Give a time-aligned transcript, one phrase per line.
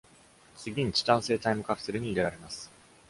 [0.57, 2.71] 次に、チタン製タイムカプセルに入れられます。